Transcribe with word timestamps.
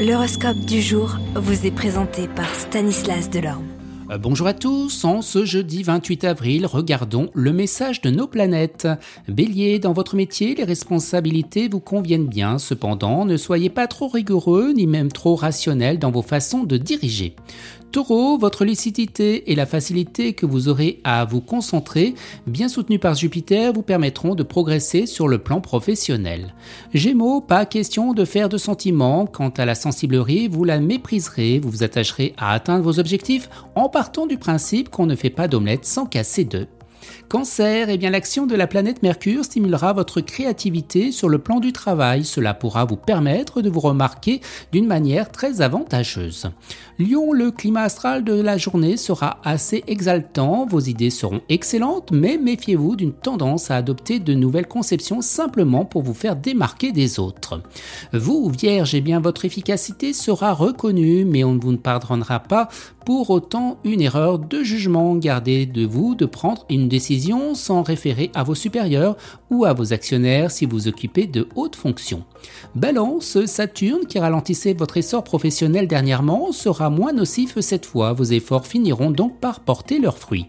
L'horoscope 0.00 0.60
du 0.60 0.80
jour 0.80 1.18
vous 1.34 1.66
est 1.66 1.70
présenté 1.70 2.26
par 2.26 2.48
Stanislas 2.54 3.28
Delorme. 3.28 3.66
Euh, 4.10 4.16
bonjour 4.16 4.46
à 4.46 4.54
tous, 4.54 5.04
en 5.04 5.20
ce 5.20 5.44
jeudi 5.44 5.82
28 5.82 6.24
avril, 6.24 6.64
regardons 6.64 7.28
le 7.34 7.52
message 7.52 8.00
de 8.00 8.08
nos 8.08 8.26
planètes. 8.26 8.88
Bélier, 9.28 9.78
dans 9.78 9.92
votre 9.92 10.16
métier, 10.16 10.54
les 10.54 10.64
responsabilités 10.64 11.68
vous 11.68 11.80
conviennent 11.80 12.28
bien, 12.28 12.56
cependant, 12.56 13.26
ne 13.26 13.36
soyez 13.36 13.68
pas 13.68 13.86
trop 13.88 14.08
rigoureux 14.08 14.72
ni 14.74 14.86
même 14.86 15.12
trop 15.12 15.34
rationnel 15.34 15.98
dans 15.98 16.10
vos 16.10 16.22
façons 16.22 16.64
de 16.64 16.78
diriger. 16.78 17.36
Taureau, 17.90 18.38
votre 18.38 18.64
lucidité 18.64 19.50
et 19.50 19.54
la 19.54 19.66
facilité 19.66 20.32
que 20.32 20.46
vous 20.46 20.68
aurez 20.68 21.00
à 21.02 21.24
vous 21.24 21.40
concentrer, 21.40 22.14
bien 22.46 22.68
soutenus 22.68 23.00
par 23.00 23.14
Jupiter, 23.14 23.72
vous 23.72 23.82
permettront 23.82 24.34
de 24.34 24.42
progresser 24.42 25.06
sur 25.06 25.26
le 25.26 25.38
plan 25.38 25.60
professionnel. 25.60 26.54
Gémeaux, 26.94 27.40
pas 27.40 27.66
question 27.66 28.12
de 28.12 28.24
faire 28.24 28.48
de 28.48 28.58
sentiments. 28.58 29.26
Quant 29.26 29.50
à 29.50 29.64
la 29.64 29.74
sensiblerie, 29.74 30.46
vous 30.46 30.64
la 30.64 30.78
mépriserez, 30.78 31.58
vous 31.58 31.70
vous 31.70 31.82
attacherez 31.82 32.34
à 32.36 32.52
atteindre 32.52 32.84
vos 32.84 32.98
objectifs 32.98 33.50
en 33.74 33.88
partant 33.88 34.26
du 34.26 34.38
principe 34.38 34.88
qu'on 34.88 35.06
ne 35.06 35.16
fait 35.16 35.30
pas 35.30 35.48
d'omelette 35.48 35.84
sans 35.84 36.06
casser 36.06 36.44
d'œufs. 36.44 36.68
Cancer, 37.28 37.88
eh 37.88 37.98
bien 37.98 38.10
l'action 38.10 38.46
de 38.46 38.54
la 38.54 38.66
planète 38.66 39.02
Mercure 39.02 39.44
stimulera 39.44 39.92
votre 39.92 40.20
créativité 40.20 41.12
sur 41.12 41.28
le 41.28 41.38
plan 41.38 41.60
du 41.60 41.72
travail. 41.72 42.24
Cela 42.24 42.54
pourra 42.54 42.84
vous 42.84 42.96
permettre 42.96 43.62
de 43.62 43.70
vous 43.70 43.80
remarquer 43.80 44.40
d'une 44.72 44.86
manière 44.86 45.30
très 45.30 45.60
avantageuse. 45.60 46.50
Lion, 46.98 47.32
le 47.32 47.50
climat 47.50 47.82
astral 47.82 48.24
de 48.24 48.34
la 48.40 48.58
journée 48.58 48.96
sera 48.96 49.38
assez 49.44 49.84
exaltant, 49.86 50.66
vos 50.66 50.80
idées 50.80 51.10
seront 51.10 51.40
excellentes, 51.48 52.10
mais 52.12 52.36
méfiez-vous 52.36 52.96
d'une 52.96 53.12
tendance 53.12 53.70
à 53.70 53.76
adopter 53.76 54.18
de 54.18 54.34
nouvelles 54.34 54.66
conceptions 54.66 55.22
simplement 55.22 55.84
pour 55.84 56.02
vous 56.02 56.14
faire 56.14 56.36
démarquer 56.36 56.92
des 56.92 57.18
autres. 57.18 57.62
Vous, 58.12 58.50
Vierge, 58.50 58.94
eh 58.94 59.00
bien 59.00 59.20
votre 59.20 59.44
efficacité 59.44 60.12
sera 60.12 60.52
reconnue, 60.52 61.24
mais 61.24 61.44
on 61.44 61.54
ne 61.54 61.60
vous 61.60 61.72
ne 61.72 61.76
pardonnera 61.76 62.40
pas 62.40 62.68
pour 63.06 63.30
autant 63.30 63.78
une 63.84 64.00
erreur 64.00 64.38
de 64.38 64.62
jugement. 64.62 65.16
Gardez 65.16 65.66
de 65.66 65.86
vous 65.86 66.14
de 66.14 66.26
prendre 66.26 66.64
une 66.68 66.88
décision 66.90 67.54
sans 67.54 67.82
référer 67.82 68.30
à 68.34 68.42
vos 68.42 68.54
supérieurs 68.54 69.16
ou 69.48 69.64
à 69.64 69.72
vos 69.72 69.94
actionnaires 69.94 70.50
si 70.50 70.66
vous 70.66 70.88
occupez 70.88 71.26
de 71.26 71.48
hautes 71.54 71.76
fonctions. 71.76 72.24
Balance, 72.74 73.46
Saturne, 73.46 74.06
qui 74.06 74.18
ralentissait 74.18 74.74
votre 74.74 74.98
essor 74.98 75.24
professionnel 75.24 75.88
dernièrement, 75.88 76.52
sera 76.52 76.90
moins 76.90 77.14
nocif 77.14 77.58
cette 77.60 77.86
fois. 77.86 78.12
Vos 78.12 78.24
efforts 78.24 78.66
finiront 78.66 79.10
donc 79.10 79.40
par 79.40 79.60
porter 79.60 79.98
leurs 79.98 80.18
fruits. 80.18 80.48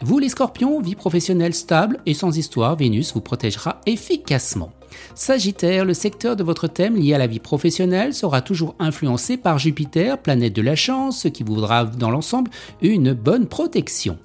Vous 0.00 0.18
les 0.18 0.28
scorpions, 0.28 0.80
vie 0.80 0.94
professionnelle 0.94 1.54
stable 1.54 2.00
et 2.04 2.14
sans 2.14 2.36
histoire, 2.36 2.76
Vénus 2.76 3.14
vous 3.14 3.20
protégera 3.20 3.80
efficacement. 3.86 4.72
Sagittaire, 5.14 5.84
le 5.84 5.94
secteur 5.94 6.36
de 6.36 6.44
votre 6.44 6.68
thème 6.68 6.96
lié 6.96 7.14
à 7.14 7.18
la 7.18 7.26
vie 7.26 7.40
professionnelle 7.40 8.14
sera 8.14 8.40
toujours 8.40 8.74
influencé 8.78 9.36
par 9.36 9.58
Jupiter, 9.58 10.18
planète 10.18 10.54
de 10.54 10.62
la 10.62 10.76
chance, 10.76 11.22
ce 11.22 11.28
qui 11.28 11.42
vous 11.42 11.54
voudra 11.54 11.84
dans 11.84 12.10
l'ensemble 12.10 12.50
une 12.80 13.12
bonne 13.12 13.46
protection. 13.46 14.18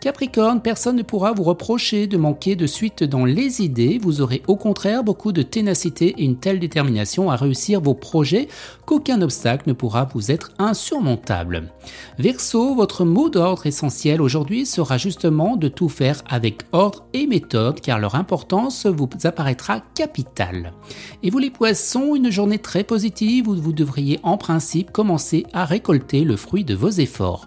Capricorne, 0.00 0.62
personne 0.62 0.96
ne 0.96 1.02
pourra 1.02 1.32
vous 1.32 1.42
reprocher 1.42 2.06
de 2.06 2.16
manquer 2.16 2.56
de 2.56 2.66
suite 2.66 3.04
dans 3.04 3.24
les 3.24 3.60
idées, 3.60 3.98
vous 4.00 4.20
aurez 4.20 4.42
au 4.46 4.56
contraire 4.56 5.04
beaucoup 5.04 5.32
de 5.32 5.42
ténacité 5.42 6.14
et 6.16 6.24
une 6.24 6.38
telle 6.38 6.58
détermination 6.58 7.30
à 7.30 7.36
réussir 7.36 7.80
vos 7.80 7.94
projets 7.94 8.48
qu'aucun 8.86 9.20
obstacle 9.20 9.68
ne 9.68 9.74
pourra 9.74 10.06
vous 10.14 10.30
être 10.30 10.52
insurmontable. 10.58 11.70
Verseau, 12.18 12.74
votre 12.74 13.04
mot 13.04 13.28
d'ordre 13.28 13.66
essentiel 13.66 14.22
aujourd'hui 14.22 14.64
sera 14.66 14.98
justement 14.98 15.56
de 15.56 15.68
tout 15.68 15.88
faire 15.88 16.22
avec 16.28 16.62
ordre 16.72 17.04
et 17.12 17.26
méthode 17.26 17.80
car 17.80 17.98
leur 17.98 18.14
importance 18.14 18.86
vous 18.86 19.08
apparaîtra 19.24 19.80
capitale. 19.94 20.72
Et 21.22 21.30
vous 21.30 21.38
les 21.38 21.50
poissons, 21.50 22.14
une 22.14 22.30
journée 22.30 22.58
très 22.58 22.84
positive 22.84 23.48
où 23.48 23.54
vous 23.54 23.72
devriez 23.72 24.20
en 24.22 24.36
principe 24.36 24.92
commencer 24.92 25.46
à 25.52 25.64
récolter 25.64 26.24
le 26.24 26.36
fruit 26.36 26.64
de 26.64 26.74
vos 26.74 26.90
efforts. 26.90 27.46